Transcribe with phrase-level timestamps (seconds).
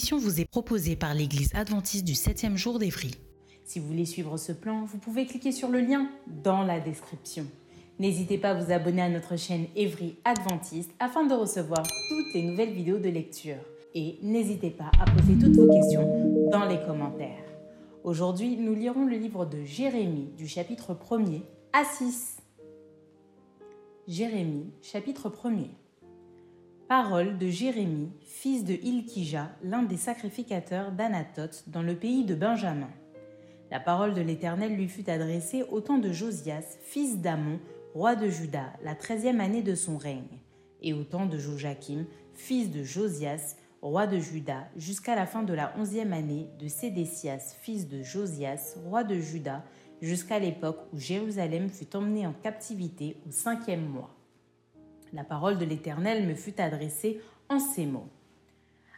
[0.00, 3.10] Émission vous est proposée par l'Église adventiste du 7e jour d'Évry.
[3.64, 6.08] Si vous voulez suivre ce plan, vous pouvez cliquer sur le lien
[6.42, 7.44] dans la description.
[7.98, 12.44] N'hésitez pas à vous abonner à notre chaîne Évry Adventiste afin de recevoir toutes les
[12.44, 13.58] nouvelles vidéos de lecture.
[13.94, 17.44] Et n'hésitez pas à poser toutes vos questions dans les commentaires.
[18.02, 21.42] Aujourd'hui, nous lirons le livre de Jérémie du chapitre 1er
[21.74, 22.38] à 6.
[24.08, 25.68] Jérémie, chapitre 1er.
[26.90, 32.90] Parole de Jérémie, fils de Ilkija, l'un des sacrificateurs d'Anatoth dans le pays de Benjamin.
[33.70, 37.60] La parole de l'Éternel lui fut adressée au temps de Josias, fils d'Amon,
[37.94, 40.40] roi de Juda, la treizième année de son règne,
[40.82, 45.54] et au temps de Joachim, fils de Josias, roi de Juda, jusqu'à la fin de
[45.54, 49.62] la onzième année de Sédécias, fils de Josias, roi de Juda,
[50.02, 54.19] jusqu'à l'époque où Jérusalem fut emmenée en captivité au cinquième mois
[55.12, 58.08] la parole de l'Éternel me fut adressée en ces mots.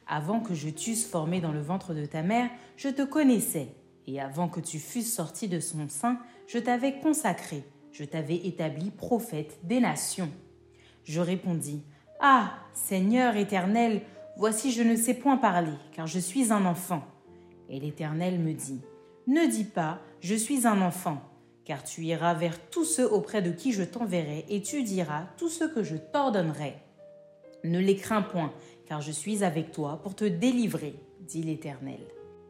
[0.07, 3.69] Avant que je t'eusse formé dans le ventre de ta mère, je te connaissais,
[4.07, 8.91] et avant que tu fusses sorti de son sein, je t'avais consacré, je t'avais établi
[8.91, 10.31] prophète des nations.
[11.05, 11.83] Je répondis,
[12.21, 14.03] Ah, Seigneur éternel,
[14.37, 17.03] voici je ne sais point parler, car je suis un enfant.
[17.69, 18.81] Et l'Éternel me dit,
[19.27, 21.23] Ne dis pas, je suis un enfant,
[21.65, 25.49] car tu iras vers tous ceux auprès de qui je t'enverrai, et tu diras tout
[25.49, 26.75] ce que je t'ordonnerai.
[27.65, 28.53] Ne les crains point,
[28.87, 32.01] car je suis avec toi pour te délivrer, dit l'Éternel.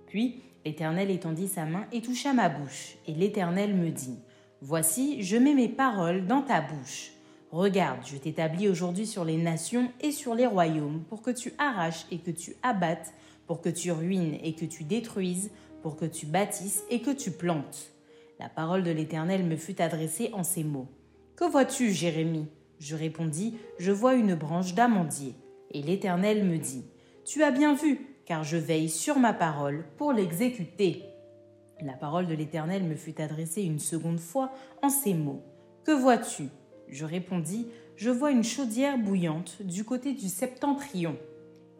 [0.06, 4.18] Puis l'Éternel étendit sa main et toucha ma bouche, et l'Éternel me dit,
[4.60, 7.12] Voici, je mets mes paroles dans ta bouche.
[7.50, 12.06] Regarde, je t'établis aujourd'hui sur les nations et sur les royaumes, pour que tu arraches
[12.10, 13.12] et que tu abattes,
[13.46, 15.50] pour que tu ruines et que tu détruises,
[15.82, 17.92] pour que tu bâtisses et que tu plantes.
[18.42, 20.88] La parole de l'Éternel me fut adressée en ces mots.
[21.36, 22.48] Que vois-tu, Jérémie?
[22.80, 25.36] Je répondis, Je vois une branche d'amandier.
[25.70, 26.84] Et l'Éternel me dit,
[27.24, 31.04] Tu as bien vu, car je veille sur ma parole pour l'exécuter.
[31.82, 34.50] La parole de l'Éternel me fut adressée une seconde fois
[34.82, 35.44] en ces mots.
[35.84, 36.48] Que vois-tu?
[36.88, 41.16] Je répondis, Je vois une chaudière bouillante du côté du septentrion.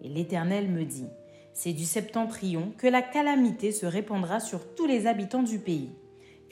[0.00, 1.08] Et l'Éternel me dit,
[1.54, 5.90] C'est du septentrion que la calamité se répandra sur tous les habitants du pays.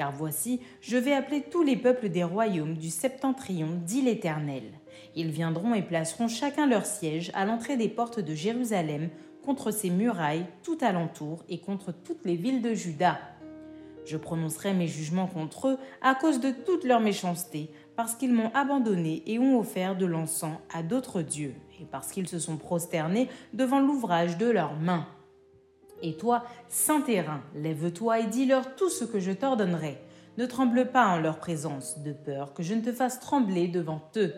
[0.01, 4.63] Car voici, je vais appeler tous les peuples des royaumes du septentrion, dit l'Éternel.
[5.15, 9.11] Ils viendront et placeront chacun leur siège à l'entrée des portes de Jérusalem,
[9.45, 13.19] contre ses murailles, tout alentour, et contre toutes les villes de Juda.
[14.07, 18.53] Je prononcerai mes jugements contre eux à cause de toute leur méchanceté, parce qu'ils m'ont
[18.55, 23.29] abandonné et ont offert de l'encens à d'autres dieux, et parce qu'ils se sont prosternés
[23.53, 25.07] devant l'ouvrage de leurs mains.
[26.03, 29.99] Et toi, saint terrain, lève-toi et dis-leur tout ce que je t'ordonnerai.
[30.39, 34.01] Ne tremble pas en leur présence, de peur que je ne te fasse trembler devant
[34.17, 34.33] eux.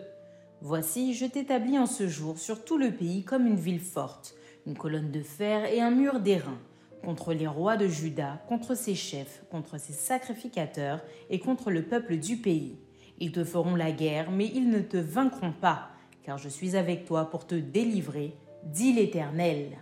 [0.60, 4.34] Voici, je t'établis en ce jour sur tout le pays comme une ville forte,
[4.66, 6.58] une colonne de fer et un mur d'airain,
[7.04, 12.16] contre les rois de Juda, contre ses chefs, contre ses sacrificateurs et contre le peuple
[12.16, 12.78] du pays.
[13.18, 15.90] Ils te feront la guerre, mais ils ne te vaincront pas,
[16.22, 18.34] car je suis avec toi pour te délivrer,
[18.64, 19.78] dit l'Éternel.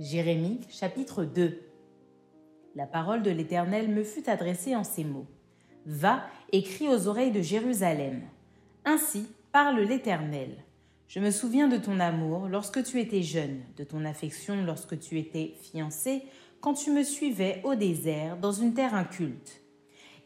[0.00, 1.60] Jérémie chapitre 2
[2.74, 5.26] La parole de l'Éternel me fut adressée en ces mots.
[5.84, 8.22] Va et crie aux oreilles de Jérusalem.
[8.86, 10.56] Ainsi parle l'Éternel.
[11.08, 15.18] Je me souviens de ton amour lorsque tu étais jeune, de ton affection lorsque tu
[15.18, 16.22] étais fiancé,
[16.60, 19.60] quand tu me suivais au désert dans une terre inculte.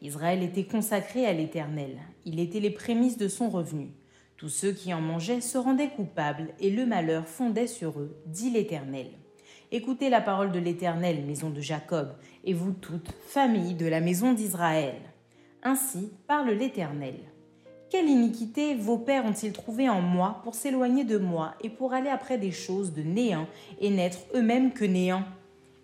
[0.01, 3.89] Israël était consacré à l'Éternel, il était les prémices de son revenu.
[4.37, 8.51] Tous ceux qui en mangeaient se rendaient coupables, et le malheur fondait sur eux, dit
[8.51, 9.07] l'Éternel.
[9.69, 12.13] Écoutez la parole de l'Éternel, maison de Jacob,
[12.45, 14.95] et vous toutes, famille de la maison d'Israël.
[15.61, 17.15] Ainsi parle l'Éternel.
[17.89, 22.09] Quelle iniquité vos pères ont-ils trouvé en moi pour s'éloigner de moi et pour aller
[22.09, 23.45] après des choses de néant
[23.81, 25.23] et n'être eux-mêmes que néant?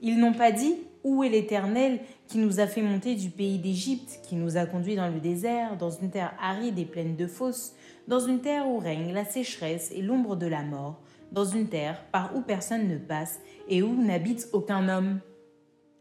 [0.01, 4.21] Ils n'ont pas dit Où est l'Éternel qui nous a fait monter du pays d'Égypte,
[4.23, 7.73] qui nous a conduits dans le désert, dans une terre aride et pleine de fosses,
[8.07, 11.01] dans une terre où règne la sécheresse et l'ombre de la mort,
[11.33, 15.19] dans une terre par où personne ne passe et où n'habite aucun homme.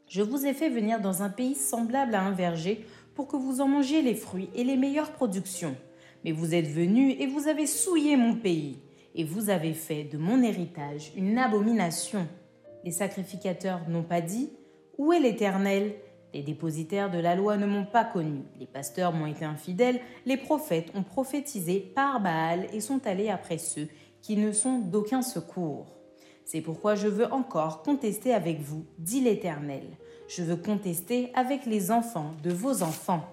[0.07, 2.85] Je vous ai fait venir dans un pays semblable à un verger
[3.15, 5.75] pour que vous en mangiez les fruits et les meilleures productions.
[6.25, 8.79] Mais vous êtes venus et vous avez souillé mon pays,
[9.15, 12.29] et vous avez fait de mon héritage une abomination.
[12.85, 14.51] Les sacrificateurs n'ont pas dit
[14.99, 15.95] Où est l'Éternel?
[16.35, 20.39] Les dépositaires de la loi ne m'ont pas connu, les pasteurs m'ont été infidèles, les
[20.39, 23.89] prophètes ont prophétisé par Baal et sont allés après ceux
[24.23, 25.87] qui ne sont d'aucun secours.
[26.45, 29.85] C'est pourquoi je veux encore contester avec vous, dit l'Éternel.
[30.29, 33.25] Je veux contester avec les enfants de vos enfants.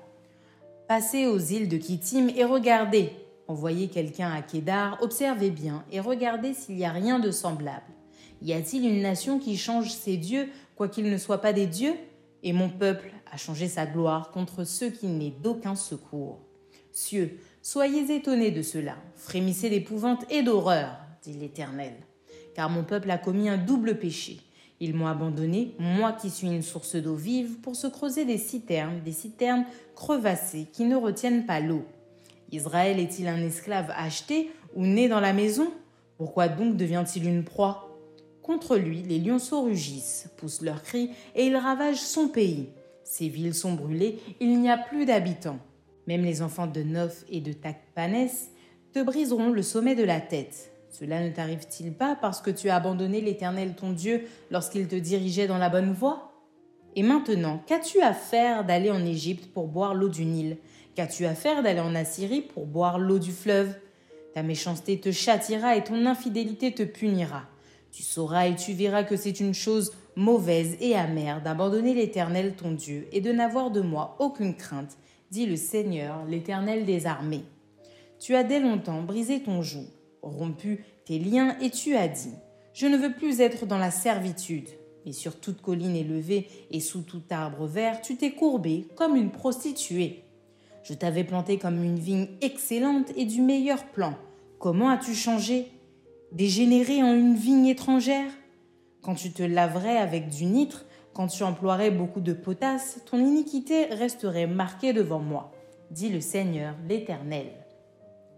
[0.88, 3.12] Passez aux îles de Kittim et regardez.
[3.48, 7.86] Envoyez quelqu'un à Kédar, observez bien et regardez s'il n'y a rien de semblable.
[8.42, 11.94] Y a-t-il une nation qui change ses dieux, quoiqu'ils ne soient pas des dieux?
[12.42, 16.40] Et mon peuple a changé sa gloire contre ceux qui n'aient d'aucun secours.
[16.92, 21.94] Cieux, soyez étonnés de cela, frémissez d'épouvante et d'horreur, dit l'Éternel.
[22.56, 24.40] Car mon peuple a commis un double péché.
[24.82, 29.02] Ils m'ont abandonné, moi qui suis une source d'eau vive, pour se creuser des citernes,
[29.04, 29.66] des citernes
[29.96, 31.84] crevassées qui ne retiennent pas l'eau.
[32.52, 35.72] Israël est-il un esclave acheté ou né dans la maison?
[36.18, 37.86] Pourquoi donc devient-il une proie?
[38.42, 42.70] Contre lui, les lionceaux rugissent, poussent leurs cris et ils ravagent son pays.
[43.04, 45.60] Ses villes sont brûlées, il n'y a plus d'habitants.
[46.10, 48.50] Même les enfants de Noph et de Takpanès
[48.94, 50.72] te briseront le sommet de la tête.
[50.90, 55.46] Cela ne t'arrive-t-il pas parce que tu as abandonné l'Éternel ton Dieu lorsqu'il te dirigeait
[55.46, 56.34] dans la bonne voie?
[56.96, 60.58] Et maintenant, qu'as-tu à faire d'aller en Égypte pour boire l'eau du Nil?
[60.96, 63.76] Qu'as-tu à faire d'aller en Assyrie pour boire l'eau du fleuve?
[64.34, 67.44] Ta méchanceté te châtira et ton infidélité te punira.
[67.92, 72.72] Tu sauras et tu verras que c'est une chose mauvaise et amère d'abandonner l'Éternel ton
[72.72, 74.98] Dieu et de n'avoir de moi aucune crainte,
[75.32, 77.44] dit le Seigneur, l'Éternel des armées.
[78.20, 79.86] Tu as dès longtemps brisé ton joug,
[80.22, 82.34] rompu tes liens et tu as dit
[82.74, 84.68] Je ne veux plus être dans la servitude.
[85.06, 89.32] Et sur toute colline élevée et sous tout arbre vert, tu t'es courbé comme une
[89.32, 90.24] prostituée.
[90.84, 94.16] Je t'avais planté comme une vigne excellente et du meilleur plan.
[94.60, 95.68] Comment as-tu changé
[96.32, 98.32] dégénérer en une vigne étrangère?
[99.02, 103.86] Quand tu te laverais avec du nitre, quand tu emploierais beaucoup de potasse, ton iniquité
[103.86, 105.52] resterait marquée devant moi,
[105.92, 107.48] dit le Seigneur l'Éternel.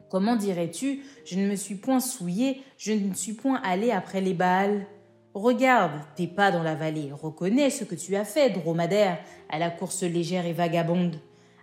[0.10, 4.34] Comment dirais-tu Je ne me suis point souillé, je ne suis point allé après les
[4.34, 4.86] Baals?
[5.34, 9.20] Regarde tes pas dans la vallée, reconnais ce que tu as fait, dromadaire,
[9.50, 11.16] à la course légère et vagabonde.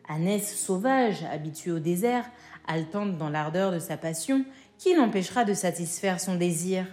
[0.09, 2.25] Ânesse sauvage, habituée au désert,
[2.67, 4.47] haletante dans l'ardeur de sa passion,
[4.79, 6.87] qui l'empêchera de satisfaire son désir?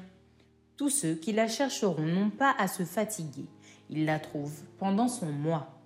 [0.75, 3.45] Tous ceux qui la chercheront n'ont pas à se fatiguer,
[3.89, 5.81] ils la trouvent pendant son mois.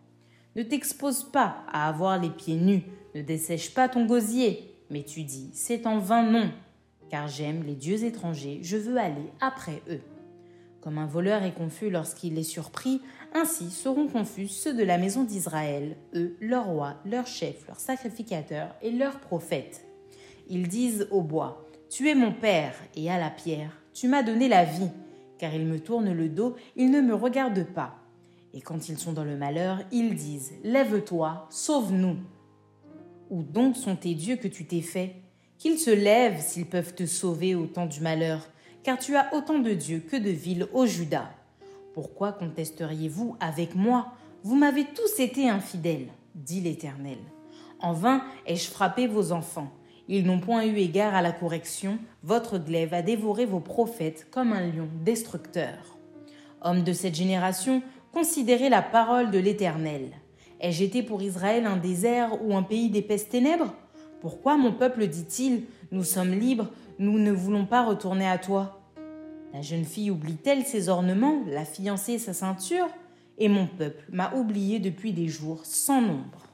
[0.56, 2.84] Ne t'expose pas à avoir les pieds nus,
[3.16, 6.52] ne dessèche pas ton gosier, mais tu dis, c'est en vain non,
[7.10, 10.02] car j'aime les dieux étrangers, je veux aller après eux.
[10.82, 13.02] Comme un voleur est confus lorsqu'il est surpris,
[13.34, 18.74] ainsi seront confus ceux de la maison d'Israël, eux, leur roi, leur chef, leur sacrificateur
[18.82, 19.86] et leurs prophètes.
[20.48, 24.48] Ils disent au bois, tu es mon Père, et à la pierre, tu m'as donné
[24.48, 24.90] la vie,
[25.40, 27.96] car ils me tournent le dos, ils ne me regardent pas.
[28.54, 32.18] Et quand ils sont dans le malheur, ils disent, Lève-toi, sauve-nous.
[33.30, 35.16] Où donc sont tes dieux que tu t'es faits?
[35.58, 38.48] Qu'ils se lèvent s'ils peuvent te sauver au temps du malheur,
[38.84, 41.30] car tu as autant de dieux que de villes au Juda.
[41.94, 44.14] Pourquoi contesteriez-vous avec moi?
[44.44, 47.18] Vous m'avez tous été infidèles, dit l'Éternel.
[47.80, 49.72] En vain ai-je frappé vos enfants.
[50.12, 54.54] Ils n'ont point eu égard à la correction, votre glaive a dévoré vos prophètes comme
[54.54, 56.00] un lion destructeur.
[56.62, 60.10] Hommes de cette génération, considérez la parole de l'Éternel.
[60.62, 63.76] Ai-je été pour Israël un désert ou un pays d'épaisses ténèbres?
[64.20, 68.82] Pourquoi mon peuple dit-il Nous sommes libres, nous ne voulons pas retourner à toi?
[69.54, 72.88] La jeune fille oublie-t-elle ses ornements, la fiancée sa ceinture?
[73.38, 76.49] Et mon peuple m'a oublié depuis des jours sans nombre.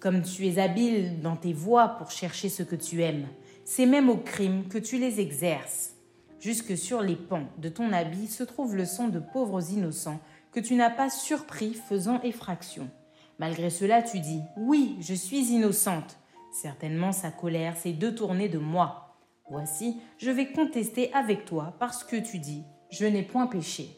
[0.00, 3.26] Comme tu es habile dans tes voies pour chercher ce que tu aimes,
[3.64, 5.94] c'est même au crime que tu les exerces.
[6.38, 10.20] Jusque sur les pans de ton habit se trouve le sang de pauvres innocents
[10.52, 12.90] que tu n'as pas surpris faisant effraction.
[13.38, 16.18] Malgré cela, tu dis Oui, je suis innocente.
[16.52, 19.18] Certainement sa colère s'est détournée de moi.
[19.50, 23.96] Voici, je vais contester avec toi parce que tu dis Je n'ai point péché.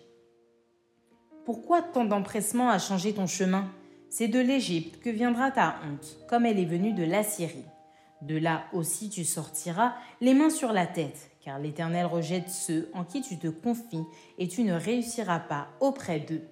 [1.44, 3.68] Pourquoi tant d'empressement à changer ton chemin?
[4.10, 7.64] C'est de l'Égypte que viendra ta honte, comme elle est venue de l'Assyrie.
[8.22, 13.04] De là aussi tu sortiras, les mains sur la tête, car l'Éternel rejette ceux en
[13.04, 14.04] qui tu te confies,
[14.38, 16.42] et tu ne réussiras pas auprès d'eux.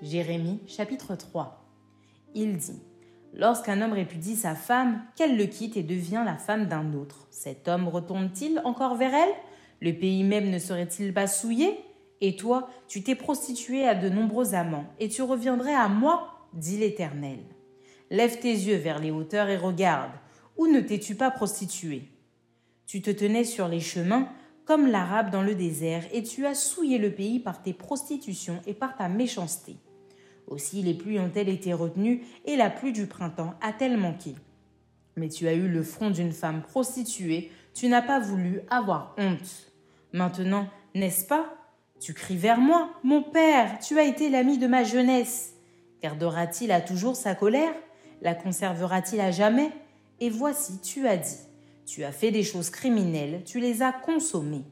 [0.00, 1.62] Jérémie chapitre 3.
[2.34, 2.80] Il dit
[3.34, 7.68] Lorsqu'un homme répudie sa femme, qu'elle le quitte et devient la femme d'un autre, cet
[7.68, 9.34] homme retourne-t-il encore vers elle?
[9.80, 11.78] Le pays même ne serait-il pas souillé?
[12.20, 16.78] Et toi, tu t'es prostituée à de nombreux amants, et tu reviendrais à moi, dit
[16.78, 17.38] l'Éternel.
[18.10, 20.12] Lève tes yeux vers les hauteurs et regarde.
[20.56, 22.08] Où ne t'es-tu pas prostituée
[22.86, 24.28] Tu te tenais sur les chemins,
[24.64, 28.74] comme l'Arabe dans le désert, et tu as souillé le pays par tes prostitutions et
[28.74, 29.76] par ta méchanceté.
[30.46, 34.34] Aussi les pluies ont-elles été retenues, et la pluie du printemps a-t-elle manqué?
[35.16, 39.72] Mais tu as eu le front d'une femme prostituée, tu n'as pas voulu avoir honte.
[40.12, 41.54] Maintenant, n'est-ce pas?
[42.00, 45.54] Tu cries vers moi, mon père, tu as été l'ami de ma jeunesse.
[46.02, 47.74] Gardera-t-il à toujours sa colère?
[48.22, 49.70] La conservera-t-il à jamais?
[50.20, 51.38] Et voici, tu as dit,
[51.86, 54.64] tu as fait des choses criminelles, tu les as consommées.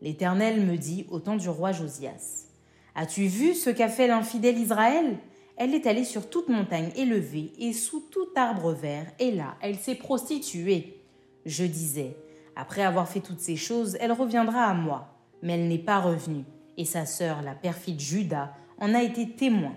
[0.00, 2.46] L'Éternel me dit au temps du roi Josias.
[2.94, 5.18] As-tu vu ce qu'a fait l'infidèle Israël?
[5.56, 9.76] Elle est allée sur toute montagne élevée et sous tout arbre vert, et là, elle
[9.76, 11.00] s'est prostituée.
[11.46, 12.16] Je disais,
[12.56, 15.16] après avoir fait toutes ces choses, elle reviendra à moi.
[15.42, 16.44] Mais elle n'est pas revenue,
[16.76, 19.74] et sa sœur, la perfide Judas, en a été témoin.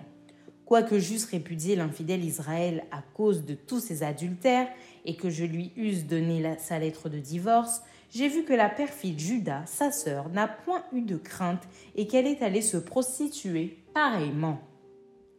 [0.68, 4.68] Quoique j'eusse répudié l'infidèle Israël à cause de tous ses adultères,
[5.06, 9.18] et que je lui eusse donné sa lettre de divorce, j'ai vu que la perfide
[9.18, 11.62] Judas, sa sœur, n'a point eu de crainte
[11.96, 14.60] et qu'elle est allée se prostituer pareillement.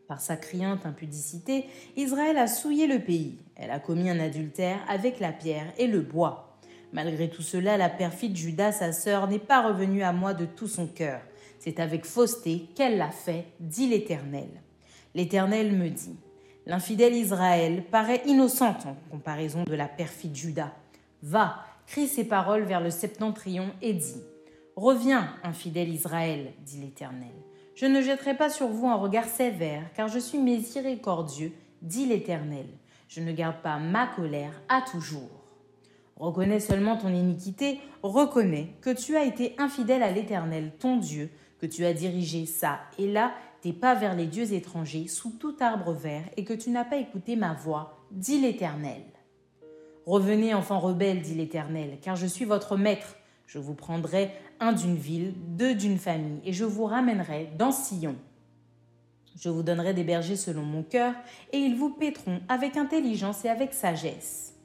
[0.07, 3.37] Par sa criante impudicité, Israël a souillé le pays.
[3.55, 6.57] Elle a commis un adultère avec la pierre et le bois.
[6.91, 10.67] Malgré tout cela, la perfide Judas, sa sœur, n'est pas revenue à moi de tout
[10.67, 11.21] son cœur.
[11.59, 14.49] C'est avec fausseté qu'elle l'a fait, dit l'Éternel.
[15.15, 16.15] L'Éternel me dit
[16.65, 20.71] L'infidèle Israël paraît innocente en comparaison de la perfide Judas.
[21.23, 24.21] Va, crie ces paroles vers le septentrion et dit
[24.75, 27.33] Reviens, infidèle Israël, dit l'Éternel.
[27.75, 32.67] Je ne jetterai pas sur vous un regard sévère, car je suis miséricordieux, dit l'Éternel.
[33.07, 35.39] Je ne garde pas ma colère à toujours.
[36.17, 41.65] Reconnais seulement ton iniquité, reconnais que tu as été infidèle à l'Éternel, ton Dieu, que
[41.65, 45.93] tu as dirigé ça et là tes pas vers les dieux étrangers sous tout arbre
[45.93, 49.01] vert, et que tu n'as pas écouté ma voix, dit l'Éternel.
[50.05, 53.15] Revenez, enfants rebelles, dit l'Éternel, car je suis votre maître.
[53.45, 58.15] Je vous prendrai un d'une ville, deux d'une famille, et je vous ramènerai dans Sion.
[59.39, 61.13] Je vous donnerai des bergers selon mon cœur,
[61.53, 64.55] et ils vous paîtront avec intelligence et avec sagesse.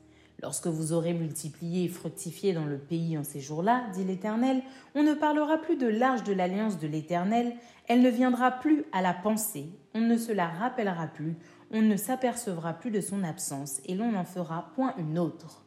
[0.42, 4.62] Lorsque vous aurez multiplié et fructifié dans le pays en ces jours-là, dit l'Éternel,
[4.94, 7.54] on ne parlera plus de l'arche de l'alliance de l'Éternel,
[7.86, 11.36] elle ne viendra plus à la pensée, on ne se la rappellera plus,
[11.70, 15.64] on ne s'apercevra plus de son absence et l'on n'en fera point une autre.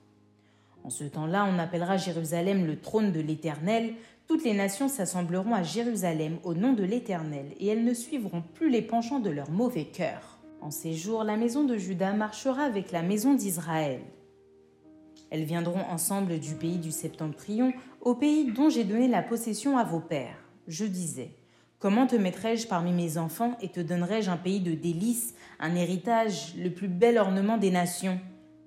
[0.83, 3.93] En ce temps-là, on appellera Jérusalem le trône de l'Éternel,
[4.27, 8.69] toutes les nations s'assembleront à Jérusalem au nom de l'Éternel, et elles ne suivront plus
[8.69, 10.37] les penchants de leur mauvais cœur.
[10.59, 14.01] En ces jours, la maison de Juda marchera avec la maison d'Israël.
[15.29, 19.83] Elles viendront ensemble du pays du septentrion, au pays dont j'ai donné la possession à
[19.83, 20.43] vos pères.
[20.67, 21.31] Je disais,
[21.79, 26.55] Comment te mettrais-je parmi mes enfants et te donnerais-je un pays de délices, un héritage,
[26.57, 28.19] le plus bel ornement des nations?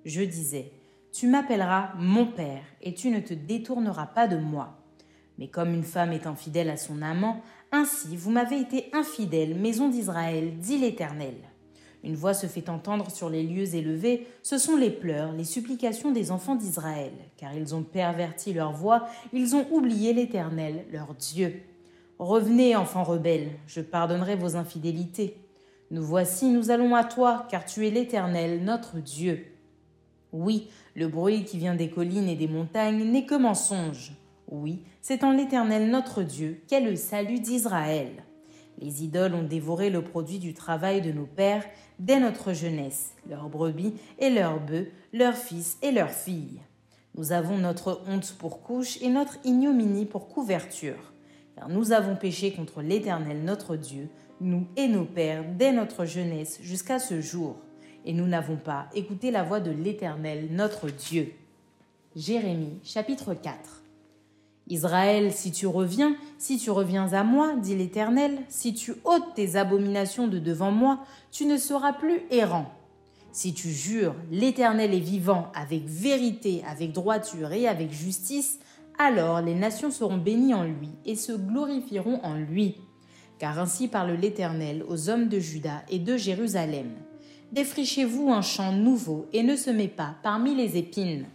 [0.05, 0.71] Je disais,
[1.11, 4.77] Tu m'appelleras mon père et tu ne te détourneras pas de moi.
[5.37, 7.41] Mais comme une femme est infidèle à son amant,
[7.73, 11.35] ainsi vous m'avez été infidèle, maison d'Israël, dit l'Éternel.
[12.05, 16.11] Une voix se fait entendre sur les lieux élevés, ce sont les pleurs, les supplications
[16.11, 21.61] des enfants d'Israël, car ils ont perverti leur voix, ils ont oublié l'Éternel, leur Dieu.
[22.21, 25.37] Revenez, enfants rebelles, je pardonnerai vos infidélités.
[25.89, 29.47] Nous voici, nous allons à toi, car tu es l'Éternel, notre Dieu.
[30.31, 34.11] Oui, le bruit qui vient des collines et des montagnes n'est que mensonge.
[34.51, 38.23] Oui, c'est en l'Éternel notre Dieu qu'est le salut d'Israël.
[38.77, 41.65] Les idoles ont dévoré le produit du travail de nos pères
[41.97, 46.61] dès notre jeunesse, leurs brebis et leurs bœufs, leurs fils et leurs filles.
[47.15, 51.10] Nous avons notre honte pour couche et notre ignominie pour couverture
[51.69, 56.99] nous avons péché contre l'Éternel notre Dieu, nous et nos pères, dès notre jeunesse jusqu'à
[56.99, 57.57] ce jour,
[58.05, 61.33] et nous n'avons pas écouté la voix de l'Éternel notre Dieu.
[62.15, 63.81] Jérémie chapitre 4
[64.67, 69.55] Israël, si tu reviens, si tu reviens à moi, dit l'Éternel, si tu ôtes tes
[69.55, 70.99] abominations de devant moi,
[71.31, 72.71] tu ne seras plus errant.
[73.33, 78.59] Si tu jures, l'Éternel est vivant avec vérité, avec droiture et avec justice,
[79.01, 82.77] alors les nations seront bénies en lui et se glorifieront en lui.
[83.39, 86.91] Car ainsi parle l'Éternel aux hommes de Juda et de Jérusalem.
[87.51, 91.25] Défrichez-vous un champ nouveau et ne semez pas parmi les épines.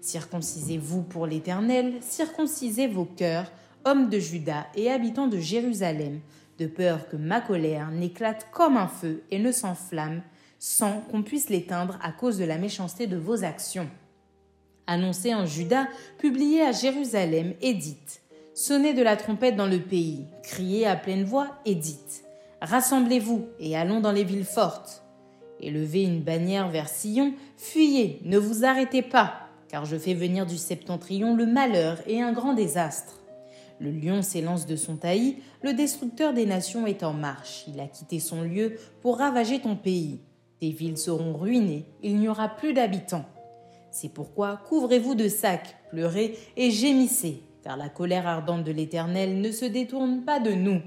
[0.00, 3.50] Circoncisez-vous pour l'Éternel, circoncisez vos cœurs,
[3.84, 6.20] hommes de Juda et habitants de Jérusalem,
[6.58, 10.22] de peur que ma colère n'éclate comme un feu et ne s'enflamme
[10.58, 13.88] sans qu'on puisse l'éteindre à cause de la méchanceté de vos actions.
[14.90, 15.86] Annoncé en Juda,
[16.18, 17.76] publié à Jérusalem, et
[18.54, 22.24] Sonnez de la trompette dans le pays, criez à pleine voix et dites
[22.62, 25.04] Rassemblez-vous et allons dans les villes fortes.
[25.60, 29.34] Élevez une bannière vers Sion, fuyez, ne vous arrêtez pas,
[29.68, 33.20] car je fais venir du septentrion le malheur et un grand désastre.
[33.80, 37.86] Le lion s'élance de son taillis, le destructeur des nations est en marche, il a
[37.86, 40.20] quitté son lieu pour ravager ton pays.
[40.60, 43.26] Tes villes seront ruinées, il n'y aura plus d'habitants.
[43.90, 49.50] C'est pourquoi couvrez-vous de sacs, pleurez et gémissez, car la colère ardente de l'Éternel ne
[49.50, 50.80] se détourne pas de nous.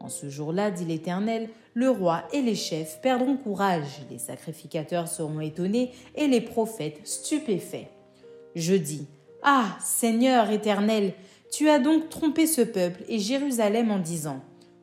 [0.00, 5.40] En ce jour-là, dit l'Éternel, le roi et les chefs perdront courage, les sacrificateurs seront
[5.40, 7.88] étonnés et les prophètes stupéfaits.
[8.54, 9.06] Je dis,
[9.42, 11.14] Ah, Seigneur éternel,
[11.50, 14.40] tu as donc trompé ce peuple et Jérusalem en disant,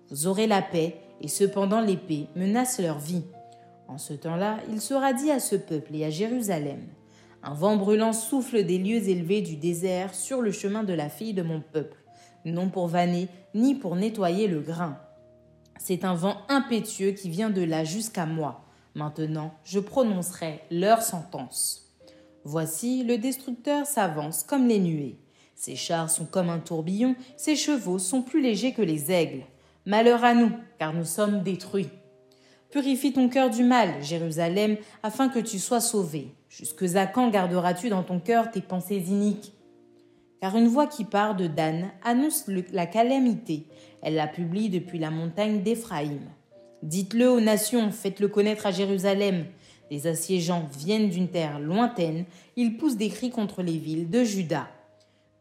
[0.10, 3.24] Vous aurez la paix, et cependant l'épée menace leur vie.
[3.88, 6.82] En ce temps-là, il sera dit à ce peuple et à Jérusalem,
[7.48, 11.36] Un vent brûlant souffle des lieux élevés du désert sur le chemin de la fille
[11.36, 12.04] de mon peuple,
[12.44, 14.98] non pour vanner, ni pour nettoyer le grain.
[15.78, 18.66] C'est un vent impétueux qui vient de là jusqu'à moi.
[18.96, 21.96] Maintenant, je prononcerai leur sentence.
[22.46, 25.20] Voici, le destructeur s'avance comme les nuées.
[25.54, 29.44] Ses chars sont comme un tourbillon, ses chevaux sont plus légers que les aigles.
[29.86, 31.92] Malheur à nous, car nous sommes détruits.
[32.72, 36.34] Purifie ton cœur du mal, Jérusalem, afin que tu sois sauvé.
[36.58, 39.52] Jusque à quand garderas-tu dans ton cœur tes pensées iniques?
[40.40, 43.66] Car une voix qui part de Dan annonce la calamité,
[44.02, 46.22] elle la publie depuis la montagne d'Éphraïm.
[46.82, 49.44] Dites-le aux nations, faites-le connaître à Jérusalem.
[49.92, 52.24] Des assiégeants viennent d'une terre lointaine,
[52.56, 54.70] ils poussent des cris contre les villes de Juda.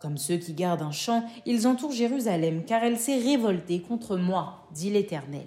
[0.01, 4.67] Comme ceux qui gardent un champ, ils entourent Jérusalem, car elle s'est révoltée contre moi,
[4.73, 5.47] dit l'Éternel.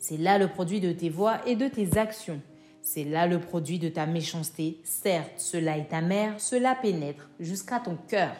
[0.00, 2.40] C'est là le produit de tes voix et de tes actions.
[2.92, 4.80] C'est là le produit de ta méchanceté.
[4.82, 8.34] Certes, cela est amer, cela pénètre jusqu'à ton cœur.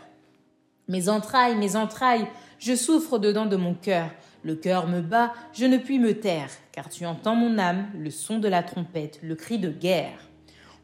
[0.88, 2.26] Mes entrailles, mes entrailles,
[2.58, 4.10] je souffre dedans de mon cœur.
[4.42, 8.10] Le cœur me bat, je ne puis me taire, car tu entends mon âme, le
[8.10, 10.18] son de la trompette, le cri de guerre.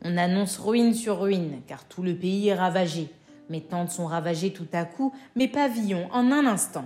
[0.05, 3.09] On annonce ruine sur ruine, car tout le pays est ravagé.
[3.51, 6.85] Mes tentes sont ravagées tout à coup, mes pavillons en un instant.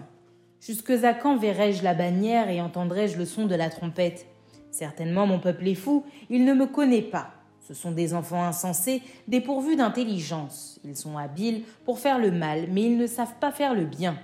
[0.62, 4.29] Jusque à quand verrai-je la bannière et entendrai-je le son de la trompette?
[4.70, 7.32] Certainement mon peuple est fou, il ne me connaît pas.
[7.60, 10.80] Ce sont des enfants insensés, dépourvus d'intelligence.
[10.84, 14.18] Ils sont habiles pour faire le mal, mais ils ne savent pas faire le bien.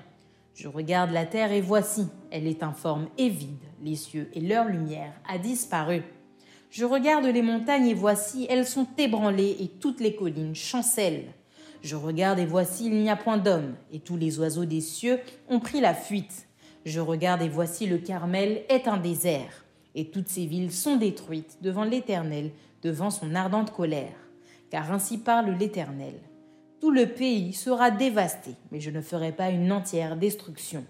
[0.55, 4.65] Je regarde la terre et voici, elle est informe et vide, les cieux et leur
[4.65, 6.03] lumière a disparu.
[6.71, 11.33] Je regarde les montagnes et voici, elles sont ébranlées et toutes les collines chancellent.
[11.83, 15.21] Je regarde et voici, il n'y a point d'homme, et tous les oiseaux des cieux
[15.49, 16.49] ont pris la fuite.
[16.85, 19.66] Je regarde et voici, le Carmel est un désert,
[19.97, 24.15] et toutes ces villes sont détruites devant l'Éternel, devant son ardente colère.
[24.71, 26.15] Car ainsi parle l'Éternel.
[26.81, 30.85] Tout le pays sera dévasté, mais je ne ferai pas une entière destruction.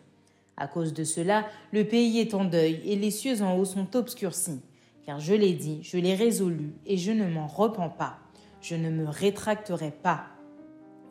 [0.56, 3.94] À cause de cela, le pays est en deuil et les cieux en haut sont
[3.96, 4.60] obscurcis.
[5.04, 8.18] Car je l'ai dit, je l'ai résolu et je ne m'en repens pas.
[8.60, 10.24] Je ne me rétracterai pas.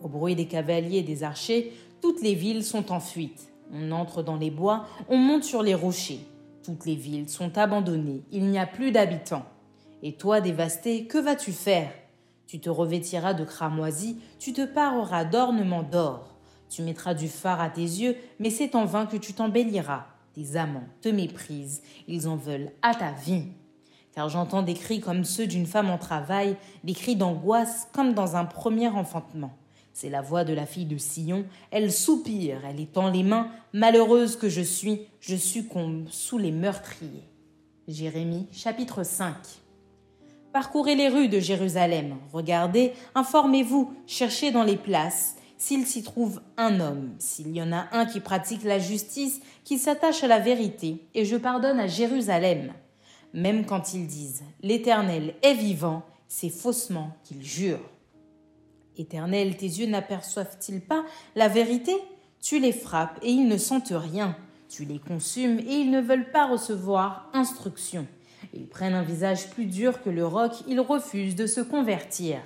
[0.01, 3.53] Au bruit des cavaliers et des archers, toutes les villes sont en fuite.
[3.71, 6.19] On entre dans les bois, on monte sur les rochers.
[6.65, 9.45] Toutes les villes sont abandonnées, il n'y a plus d'habitants.
[10.01, 11.91] Et toi, dévasté, que vas-tu faire?
[12.47, 16.39] Tu te revêtiras de cramoisis, tu te pareras d'ornements d'or.
[16.67, 20.07] Tu mettras du phare à tes yeux, mais c'est en vain que tu t'embelliras.
[20.33, 23.45] Tes amants te méprisent, ils en veulent à ta vie.
[24.15, 28.37] Car j'entends des cris comme ceux d'une femme en travail, des cris d'angoisse comme dans
[28.37, 29.55] un premier enfantement.
[29.95, 34.35] C'est la voix de la fille de Sion, elle soupire, elle étend les mains, malheureuse
[34.35, 37.23] que je suis, je succombe sous les meurtriers.
[37.87, 39.35] Jérémie chapitre 5
[40.51, 46.81] Parcourez les rues de Jérusalem, regardez, informez-vous, cherchez dans les places s'il s'y trouve un
[46.81, 51.07] homme, s'il y en a un qui pratique la justice, qui s'attache à la vérité,
[51.13, 52.73] et je pardonne à Jérusalem.
[53.33, 57.94] Même quand ils disent L'Éternel est vivant, c'est faussement qu'ils jurent.
[58.97, 61.05] Éternel, tes yeux n'aperçoivent-ils pas
[61.35, 61.93] la vérité?
[62.41, 64.35] Tu les frappes et ils ne sentent rien.
[64.69, 68.07] Tu les consumes et ils ne veulent pas recevoir instruction.
[68.53, 72.39] Ils prennent un visage plus dur que le roc, ils refusent de se convertir.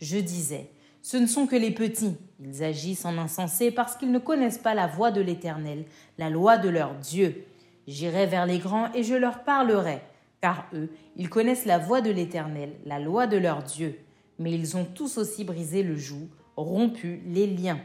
[0.00, 0.70] Je disais,
[1.02, 4.74] ce ne sont que les petits, ils agissent en insensés parce qu'ils ne connaissent pas
[4.74, 5.84] la voix de l'Éternel,
[6.18, 7.44] la loi de leur Dieu.
[7.86, 10.02] J'irai vers les grands et je leur parlerai,
[10.40, 13.98] car eux, ils connaissent la voix de l'Éternel, la loi de leur Dieu.
[14.38, 17.80] Mais ils ont tous aussi brisé le joug, rompu les liens.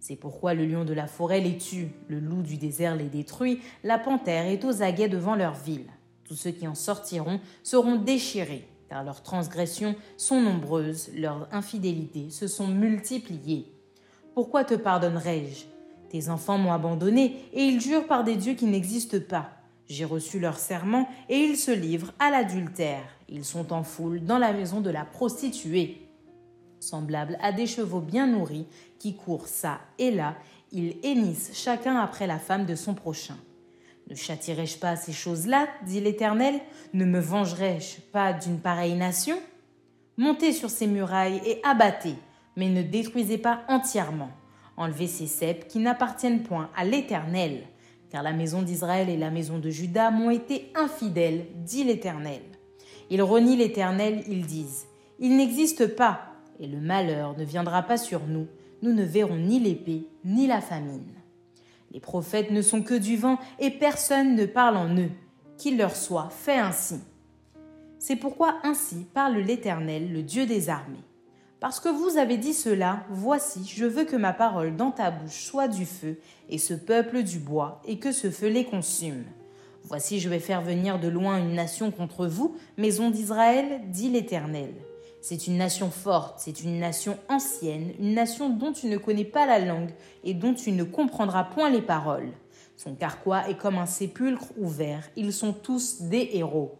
[0.00, 3.60] C'est pourquoi le lion de la forêt les tue, le loup du désert les détruit,
[3.82, 5.86] la panthère est aux aguets devant leur ville.
[6.24, 12.48] Tous ceux qui en sortiront seront déchirés, car leurs transgressions sont nombreuses, leurs infidélités se
[12.48, 13.72] sont multipliées.
[14.34, 15.64] Pourquoi te pardonnerai-je?
[16.10, 19.53] Tes enfants m'ont abandonné, et ils jurent par des dieux qui n'existent pas.
[19.88, 23.04] J'ai reçu leur serment, et ils se livrent à l'adultère.
[23.28, 26.08] Ils sont en foule dans la maison de la prostituée.
[26.80, 28.66] Semblables à des chevaux bien nourris
[28.98, 30.36] qui courent ça et là,
[30.72, 33.36] ils hennissent chacun après la femme de son prochain.
[34.10, 36.60] Ne châtirai-je pas ces choses-là, dit l'Éternel?
[36.92, 39.38] Ne me vengerai-je pas d'une pareille nation?
[40.18, 42.16] Montez sur ces murailles et abattez,
[42.56, 44.30] mais ne détruisez pas entièrement.
[44.76, 47.62] Enlevez ces cèpes qui n'appartiennent point à l'Éternel,
[48.14, 52.42] car la maison d'Israël et la maison de Juda m'ont été infidèles, dit l'Éternel.
[53.10, 54.86] Ils renient l'Éternel, ils disent
[55.18, 56.20] Il n'existe pas,
[56.60, 58.46] et le malheur ne viendra pas sur nous,
[58.82, 61.12] nous ne verrons ni l'épée ni la famine.
[61.90, 65.10] Les prophètes ne sont que du vent et personne ne parle en eux.
[65.58, 67.00] Qu'il leur soit fait ainsi.
[67.98, 71.02] C'est pourquoi ainsi parle l'Éternel, le Dieu des armées.
[71.64, 75.46] Parce que vous avez dit cela, voici, je veux que ma parole dans ta bouche
[75.46, 76.18] soit du feu,
[76.50, 79.24] et ce peuple du bois, et que ce feu les consume.
[79.84, 84.74] Voici, je vais faire venir de loin une nation contre vous, maison d'Israël, dit l'Éternel.
[85.22, 89.46] C'est une nation forte, c'est une nation ancienne, une nation dont tu ne connais pas
[89.46, 92.32] la langue et dont tu ne comprendras point les paroles.
[92.76, 96.76] Son carquois est comme un sépulcre ouvert, ils sont tous des héros.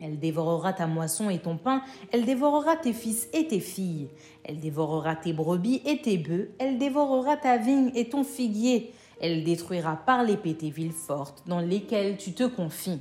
[0.00, 4.08] Elle dévorera ta moisson et ton pain, elle dévorera tes fils et tes filles,
[4.44, 9.44] elle dévorera tes brebis et tes bœufs, elle dévorera ta vigne et ton figuier, elle
[9.44, 13.00] détruira par l'épée tes villes fortes dans lesquelles tu te confies.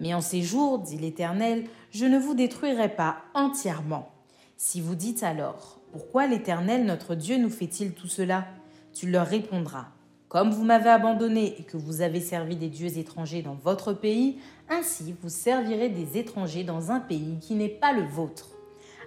[0.00, 4.10] Mais en ces jours, dit l'Éternel, je ne vous détruirai pas entièrement.
[4.56, 8.46] Si vous dites alors, pourquoi l'Éternel notre Dieu nous fait-il tout cela?
[8.92, 9.86] Tu leur répondras,
[10.28, 14.38] comme vous m'avez abandonné et que vous avez servi des dieux étrangers dans votre pays,
[14.68, 18.50] ainsi vous servirez des étrangers dans un pays qui n'est pas le vôtre.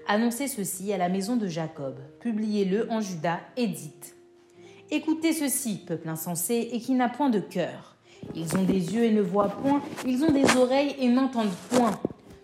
[0.07, 4.15] Annoncez ceci à la maison de Jacob, publiez-le en Juda et dites
[4.89, 7.95] Écoutez ceci, peuple insensé et qui n'a point de cœur.
[8.35, 11.99] Ils ont des yeux et ne voient point, ils ont des oreilles et n'entendent point.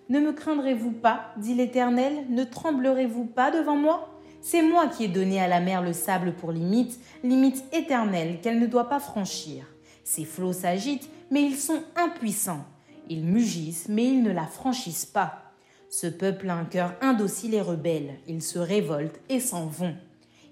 [0.10, 4.17] Ne me craindrez-vous pas, dit l'Éternel, ne tremblerez-vous pas devant moi?
[4.50, 8.62] C'est moi qui ai donné à la mer le sable pour limite, limite éternelle qu'elle
[8.62, 9.66] ne doit pas franchir.
[10.06, 12.64] Ses flots s'agitent, mais ils sont impuissants.
[13.10, 15.52] Ils mugissent, mais ils ne la franchissent pas.
[15.90, 18.20] Ce peuple a un cœur indocile et rebelle.
[18.26, 19.98] Ils se révoltent et s'en vont.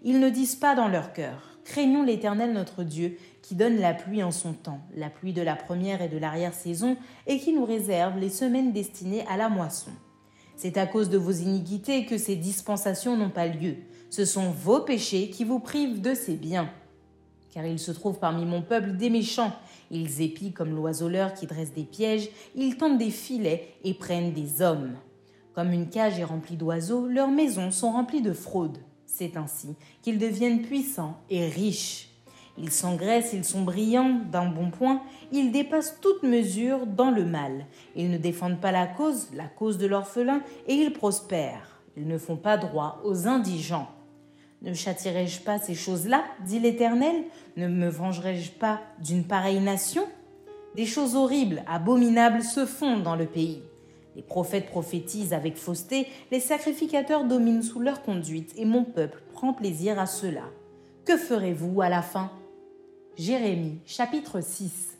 [0.03, 4.23] Ils ne disent pas dans leur cœur Craignons l'Éternel notre Dieu, qui donne la pluie
[4.23, 8.19] en son temps, la pluie de la première et de l'arrière-saison, et qui nous réserve
[8.19, 9.91] les semaines destinées à la moisson.
[10.55, 13.75] C'est à cause de vos iniquités que ces dispensations n'ont pas lieu.
[14.09, 16.69] Ce sont vos péchés qui vous privent de ces biens.
[17.51, 19.53] Car il se trouve parmi mon peuple des méchants.
[19.91, 24.61] Ils épient comme l'oiseleur qui dresse des pièges, ils tendent des filets et prennent des
[24.61, 24.95] hommes.
[25.53, 28.79] Comme une cage est remplie d'oiseaux, leurs maisons sont remplies de fraudes.
[29.05, 32.09] C'est ainsi qu'ils deviennent puissants et riches.
[32.57, 37.65] Ils s'engraissent, ils sont brillants d'un bon point, ils dépassent toute mesure dans le mal.
[37.95, 41.81] Ils ne défendent pas la cause, la cause de l'orphelin, et ils prospèrent.
[41.97, 43.89] Ils ne font pas droit aux indigents.
[44.61, 47.25] Ne châtirai-je pas ces choses-là dit l'Éternel?
[47.57, 50.03] Ne me vengerai-je pas d'une pareille nation?
[50.75, 53.61] Des choses horribles, abominables se font dans le pays.
[54.15, 59.51] Les prophètes prophétisent avec fausseté, les sacrificateurs dominent sous leur conduite, et mon peuple prend
[59.51, 60.43] plaisir à cela.
[61.03, 62.31] Que ferez-vous à la fin?
[63.17, 64.97] Jérémie, chapitre 6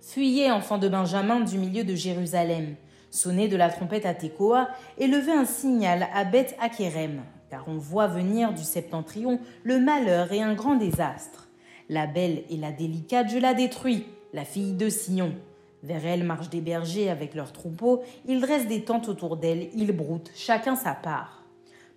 [0.00, 2.76] Fuyez, enfants de Benjamin, du milieu de Jérusalem.
[3.10, 7.78] Sonnez de la trompette à Tekoa et levez un signal à Beth Akerem, car on
[7.78, 11.48] voit venir du septentrion le malheur et un grand désastre.
[11.88, 15.34] La belle et la délicate, je la détruis, la fille de Sion.
[15.82, 19.90] Vers elle marchent des bergers avec leurs troupeaux, ils dressent des tentes autour d'elle, ils
[19.90, 21.42] broutent, chacun sa part.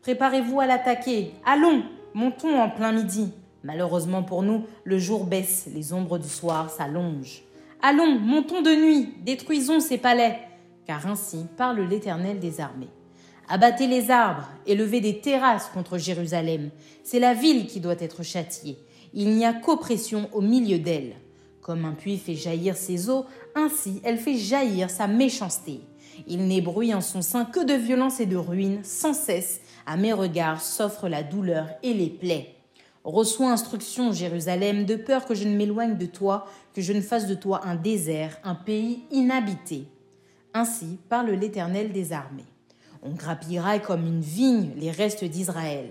[0.01, 1.83] Préparez-vous à l'attaquer, allons,
[2.15, 3.31] montons en plein midi.
[3.63, 7.43] Malheureusement pour nous, le jour baisse, les ombres du soir s'allongent.
[7.81, 10.39] Allons, montons de nuit, détruisons ces palais,
[10.85, 12.89] car ainsi parle l'Éternel des armées.
[13.49, 16.69] Abattez les arbres, élevez des terrasses contre Jérusalem.
[17.03, 18.77] C'est la ville qui doit être châtiée.
[19.13, 21.15] Il n'y a qu'oppression au milieu d'elle.
[21.61, 25.81] Comme un puits fait jaillir ses eaux, ainsi elle fait jaillir sa méchanceté.
[26.27, 29.95] Il n'est bruit en son sein que de violence et de ruine, sans cesse, à
[29.97, 32.56] mes regards s'offre la douleur et les plaies.
[33.07, 37.25] Reçois instruction, Jérusalem, de peur que je ne m'éloigne de toi, que je ne fasse
[37.25, 39.87] de toi un désert, un pays inhabité.
[40.53, 42.43] Ainsi parle l'Éternel des armées.
[43.01, 45.85] On grappillera comme une vigne les restes d'Israël.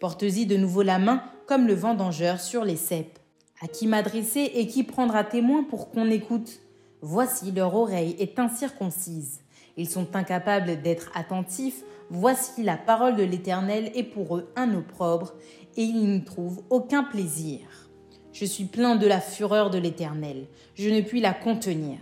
[0.00, 3.20] Porte-y de nouveau la main comme le vendangeur sur les cèpes.
[3.62, 6.58] À qui m'adresser et qui prendra témoin pour qu'on écoute?
[7.00, 9.38] Voici leur oreille est incirconcise.
[9.76, 11.84] Ils sont incapables d'être attentifs.
[12.10, 15.34] Voici la parole de l'Éternel est pour eux un opprobre,
[15.76, 17.60] et ils n'y trouvent aucun plaisir.
[18.32, 20.46] Je suis plein de la fureur de l'Éternel.
[20.74, 21.98] Je ne puis la contenir.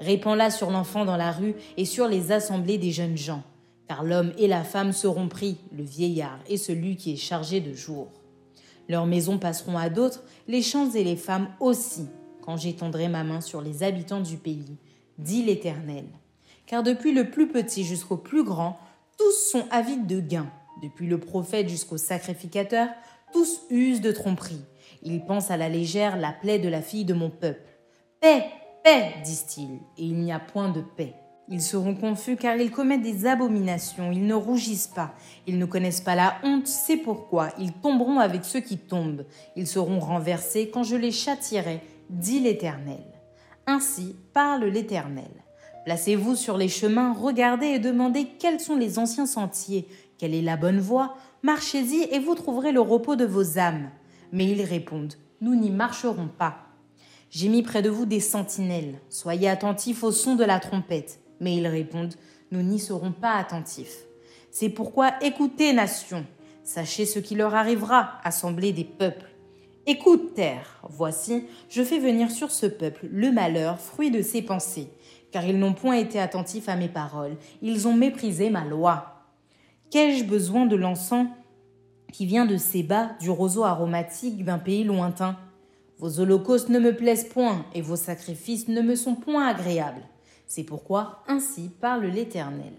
[0.00, 3.42] Répands-la sur l'enfant dans la rue et sur les assemblées des jeunes gens.
[3.88, 7.72] Car l'homme et la femme seront pris, le vieillard et celui qui est chargé de
[7.72, 8.08] jour.
[8.88, 12.06] Leurs maisons passeront à d'autres, les champs et les femmes aussi,
[12.42, 14.76] quand j'étendrai ma main sur les habitants du pays,
[15.18, 16.06] dit l'Éternel.
[16.66, 18.78] Car depuis le plus petit jusqu'au plus grand,
[19.18, 20.50] tous sont avides de gain.
[20.82, 22.88] Depuis le prophète jusqu'au sacrificateur,
[23.32, 24.64] tous usent de tromperie.
[25.02, 27.68] Ils pensent à la légère la plaie de la fille de mon peuple.
[28.20, 28.44] Paix,
[28.82, 31.14] paix, disent-ils, et il n'y a point de paix.
[31.48, 35.14] Ils seront confus car ils commettent des abominations, ils ne rougissent pas,
[35.46, 39.68] ils ne connaissent pas la honte, c'est pourquoi ils tomberont avec ceux qui tombent, ils
[39.68, 43.04] seront renversés quand je les châtierai, dit l'Éternel.
[43.68, 45.30] Ainsi parle l'Éternel.
[45.84, 49.86] Placez-vous sur les chemins, regardez et demandez quels sont les anciens sentiers,
[50.18, 53.90] quelle est la bonne voie, marchez-y et vous trouverez le repos de vos âmes.
[54.32, 56.58] Mais ils répondent, nous n'y marcherons pas.
[57.30, 61.20] J'ai mis près de vous des sentinelles, soyez attentifs au son de la trompette.
[61.40, 62.14] Mais ils répondent,
[62.50, 64.06] nous n'y serons pas attentifs.
[64.50, 66.24] C'est pourquoi écoutez, nation,
[66.64, 69.30] sachez ce qui leur arrivera, assemblée des peuples.
[69.86, 74.88] Écoute, terre, voici, je fais venir sur ce peuple le malheur, fruit de ses pensées,
[75.30, 79.15] car ils n'ont point été attentifs à mes paroles, ils ont méprisé ma loi.
[79.96, 81.26] Qu'ai-je besoin de l'encens
[82.12, 85.38] qui vient de Séba, du roseau aromatique d'un pays lointain?
[85.96, 90.02] Vos holocaustes ne me plaisent point, et vos sacrifices ne me sont point agréables.
[90.46, 92.74] C'est pourquoi ainsi parle l'Éternel.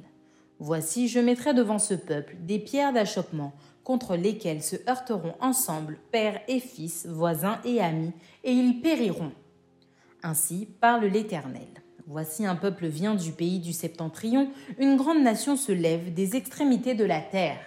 [0.60, 3.54] Voici, je mettrai devant ce peuple des pierres d'achoppement,
[3.84, 9.32] contre lesquelles se heurteront ensemble père et fils, voisins et amis, et ils périront.
[10.22, 11.68] Ainsi parle l'Éternel.
[12.10, 16.94] Voici un peuple vient du pays du septentrion, une grande nation se lève des extrémités
[16.94, 17.60] de la terre.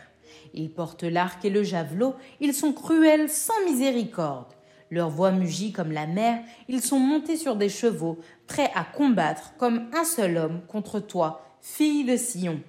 [0.54, 4.54] Ils portent l'arc et le javelot, ils sont cruels sans miséricorde.
[4.90, 9.52] Leur voix mugit comme la mer, ils sont montés sur des chevaux, prêts à combattre
[9.58, 12.62] comme un seul homme contre toi, fille de Sion.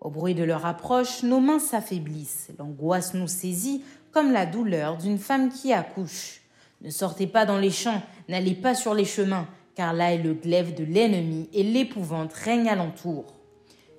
[0.00, 5.18] Au bruit de leur approche, nos mains s'affaiblissent, l'angoisse nous saisit comme la douleur d'une
[5.18, 6.42] femme qui accouche.
[6.82, 10.34] Ne sortez pas dans les champs, n'allez pas sur les chemins, car là est le
[10.34, 13.24] glaive de l'ennemi et l'épouvante règne alentour.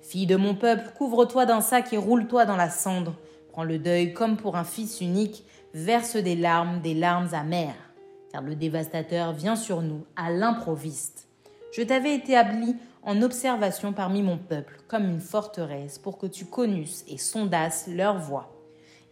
[0.00, 3.14] Fille de mon peuple, couvre-toi d'un sac et roule-toi dans la cendre.
[3.50, 7.92] Prends le deuil comme pour un fils unique, verse des larmes, des larmes amères,
[8.32, 11.28] car le dévastateur vient sur nous à l'improviste.
[11.72, 17.04] Je t'avais établi en observation parmi mon peuple, comme une forteresse, pour que tu connusses
[17.08, 18.52] et sondasses leur voix.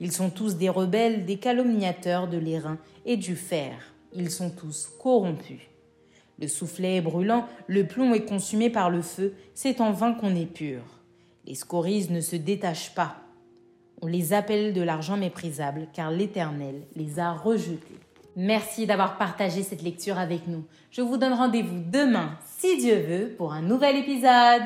[0.00, 3.72] Ils sont tous des rebelles, des calomniateurs de l'airain et du fer.
[4.12, 5.69] Ils sont tous corrompus.
[6.40, 10.34] Le soufflet est brûlant, le plomb est consumé par le feu, c'est en vain qu'on
[10.34, 10.82] est pur.
[11.46, 13.16] Les scories ne se détachent pas.
[14.02, 17.98] On les appelle de l'argent méprisable, car l'Éternel les a rejetés.
[18.36, 20.64] Merci d'avoir partagé cette lecture avec nous.
[20.90, 24.62] Je vous donne rendez-vous demain, si Dieu veut, pour un nouvel épisode.